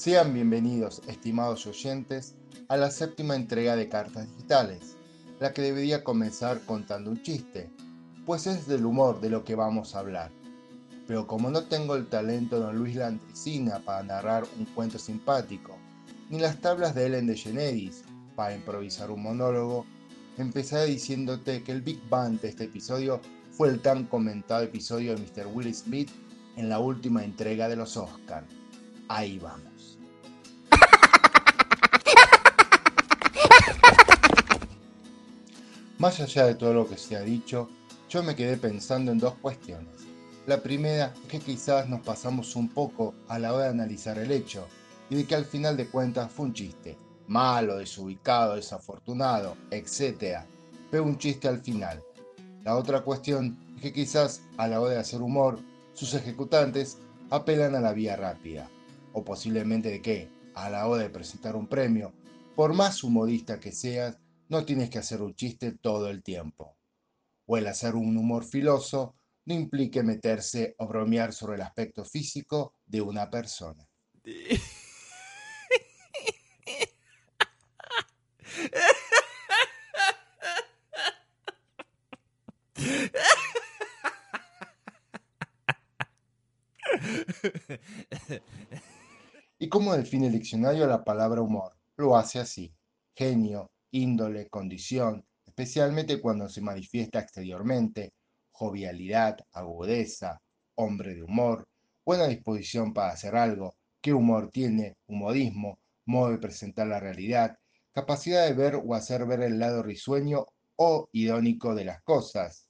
[0.00, 2.34] Sean bienvenidos, estimados oyentes,
[2.68, 4.96] a la séptima entrega de Cartas Digitales,
[5.40, 7.70] la que debería comenzar contando un chiste,
[8.24, 10.30] pues es del humor de lo que vamos a hablar.
[11.06, 15.76] Pero como no tengo el talento de Luis Landricina para narrar un cuento simpático,
[16.30, 18.04] ni las tablas de Ellen DeGeneres
[18.34, 19.84] para improvisar un monólogo,
[20.38, 23.20] empezaré diciéndote que el Big Bang de este episodio
[23.50, 25.46] fue el tan comentado episodio de Mr.
[25.48, 26.08] Will Smith
[26.56, 28.59] en la última entrega de los Oscars.
[29.12, 29.98] Ahí vamos.
[35.98, 37.68] Más allá de todo lo que se ha dicho,
[38.08, 40.06] yo me quedé pensando en dos cuestiones.
[40.46, 44.30] La primera es que quizás nos pasamos un poco a la hora de analizar el
[44.30, 44.68] hecho
[45.10, 46.96] y de que al final de cuentas fue un chiste,
[47.26, 50.42] malo, desubicado, desafortunado, etc.
[50.88, 52.00] Pero un chiste al final.
[52.62, 55.58] La otra cuestión es que quizás a la hora de hacer humor,
[55.94, 58.70] sus ejecutantes apelan a la vía rápida,
[59.12, 62.12] o posiblemente de que, a la hora de presentar un premio,
[62.56, 66.76] por más humorista que seas, no tienes que hacer un chiste todo el tiempo.
[67.46, 69.16] O el hacer un humor filoso
[69.46, 73.88] no implique meterse o bromear sobre el aspecto físico de una persona.
[89.62, 91.76] ¿Y cómo define el diccionario la palabra humor?
[91.98, 92.72] Lo hace así.
[93.14, 98.14] Genio, índole, condición, especialmente cuando se manifiesta exteriormente,
[98.52, 100.40] jovialidad, agudeza,
[100.76, 101.68] hombre de humor,
[102.06, 107.58] buena disposición para hacer algo, qué humor tiene, humorismo, modo de presentar la realidad,
[107.92, 112.66] capacidad de ver o hacer ver el lado risueño o irónico de las cosas,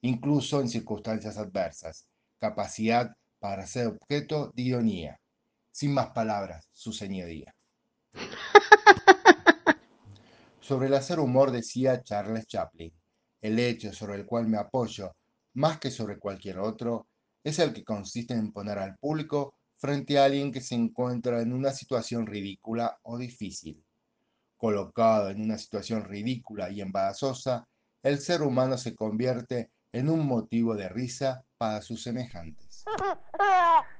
[0.00, 2.08] incluso en circunstancias adversas,
[2.40, 5.20] capacidad para ser objeto de ironía.
[5.78, 7.54] Sin más palabras, su señoría.
[10.60, 12.92] Sobre el hacer humor decía Charles Chaplin,
[13.40, 15.14] el hecho sobre el cual me apoyo,
[15.54, 17.06] más que sobre cualquier otro,
[17.44, 21.52] es el que consiste en poner al público frente a alguien que se encuentra en
[21.52, 23.80] una situación ridícula o difícil.
[24.56, 27.68] Colocado en una situación ridícula y embarazosa,
[28.02, 32.84] el ser humano se convierte en un motivo de risa para sus semejantes.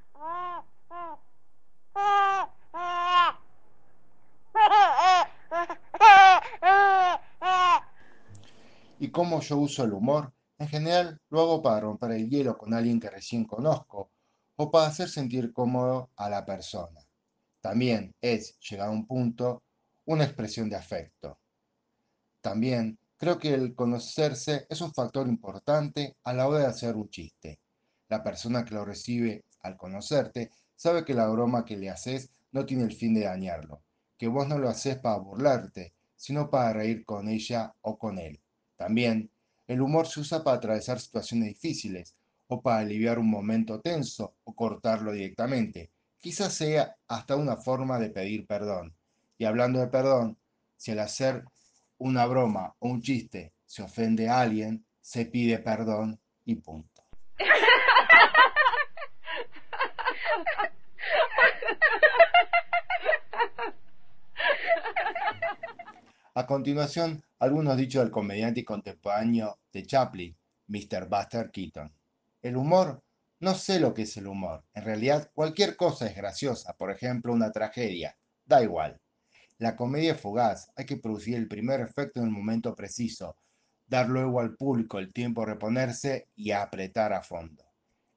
[9.08, 10.34] ¿Y cómo yo uso el humor?
[10.58, 14.10] En general lo hago para romper el hielo con alguien que recién conozco
[14.56, 17.00] o para hacer sentir cómodo a la persona.
[17.62, 19.62] También es, llegado a un punto,
[20.04, 21.38] una expresión de afecto.
[22.42, 27.08] También creo que el conocerse es un factor importante a la hora de hacer un
[27.08, 27.60] chiste.
[28.10, 32.66] La persona que lo recibe al conocerte sabe que la broma que le haces no
[32.66, 33.80] tiene el fin de dañarlo,
[34.19, 38.38] que vos no lo haces para burlarte, sino para reír con ella o con él.
[38.78, 39.30] También,
[39.66, 42.14] el humor se usa para atravesar situaciones difíciles
[42.46, 45.90] o para aliviar un momento tenso o cortarlo directamente.
[46.18, 48.94] Quizás sea hasta una forma de pedir perdón.
[49.36, 50.38] Y hablando de perdón,
[50.76, 51.44] si al hacer
[51.98, 57.02] una broma o un chiste se ofende a alguien, se pide perdón y punto.
[66.34, 71.09] A continuación, algunos dichos del comediante y contemporáneo de Chaplin, Mr.
[71.09, 71.93] Buster Keaton.
[72.43, 73.03] El humor,
[73.41, 74.65] no sé lo que es el humor.
[74.75, 78.16] En realidad, cualquier cosa es graciosa, por ejemplo, una tragedia.
[78.44, 79.00] Da igual.
[79.59, 83.37] La comedia es fugaz, hay que producir el primer efecto en el momento preciso,
[83.87, 87.65] dar luego al público el tiempo de reponerse y apretar a fondo.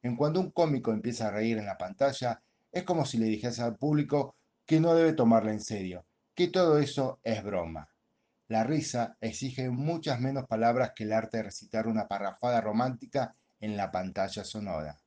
[0.04, 3.62] En cuanto un cómico empieza a reír en la pantalla, es como si le dijese
[3.62, 7.90] al público que no debe tomarla en serio, que todo eso es broma.
[8.52, 13.78] La risa exige muchas menos palabras que el arte de recitar una parrafada romántica en
[13.78, 15.00] la pantalla sonora.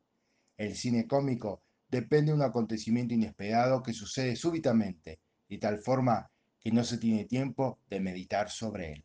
[0.57, 6.73] El cine cómico depende de un acontecimiento inesperado que sucede súbitamente, de tal forma que
[6.73, 9.05] no se tiene tiempo de meditar sobre él.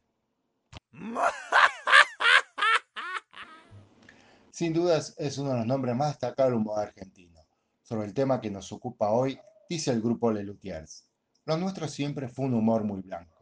[4.52, 7.42] Sin dudas es uno de los nombres más destacados del humor argentino.
[7.82, 9.38] Sobre el tema que nos ocupa hoy,
[9.70, 11.10] dice el grupo Lelutiers.
[11.44, 13.39] Lo nuestro siempre fue un humor muy blanco.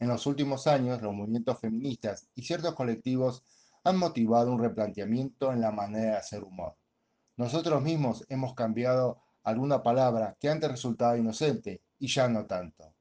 [0.00, 3.44] En los últimos años, los movimientos feministas y ciertos colectivos
[3.84, 6.74] han motivado un replanteamiento en la manera de hacer humor.
[7.36, 12.94] Nosotros mismos hemos cambiado alguna palabra que antes resultaba inocente y ya no tanto.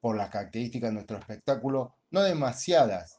[0.00, 3.18] Por las características de nuestro espectáculo, no demasiadas,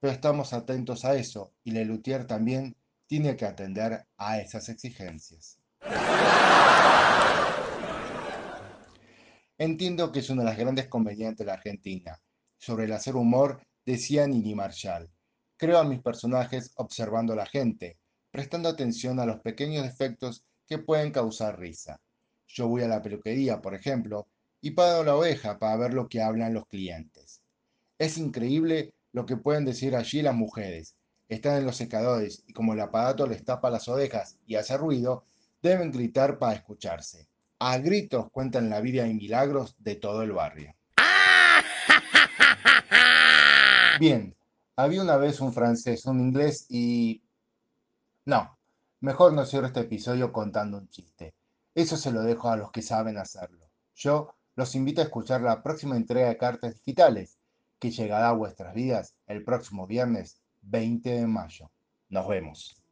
[0.00, 2.76] pero estamos atentos a eso y Lelutier también
[3.06, 5.60] tiene que atender a esas exigencias.
[9.56, 12.20] Entiendo que es una de las grandes convenientes de la Argentina.
[12.58, 15.10] Sobre el hacer humor decía Nini Marshall.
[15.56, 17.98] Creo a mis personajes observando a la gente,
[18.30, 22.00] prestando atención a los pequeños defectos que pueden causar risa.
[22.46, 24.28] Yo voy a la peluquería, por ejemplo,
[24.60, 27.40] y pago la oveja para ver lo que hablan los clientes.
[27.98, 30.96] Es increíble lo que pueden decir allí las mujeres.
[31.28, 35.24] Están en los secadores y como el aparato les tapa las orejas y hace ruido,
[35.62, 37.28] deben gritar para escucharse.
[37.58, 40.75] A gritos cuentan la vida y milagros de todo el barrio.
[43.98, 44.36] Bien,
[44.76, 47.22] había una vez un francés, un inglés y...
[48.24, 48.58] No,
[49.00, 51.34] mejor no cierro este episodio contando un chiste.
[51.74, 53.70] Eso se lo dejo a los que saben hacerlo.
[53.94, 57.38] Yo los invito a escuchar la próxima entrega de Cartas Digitales,
[57.78, 61.70] que llegará a vuestras vidas el próximo viernes 20 de mayo.
[62.08, 62.85] Nos vemos.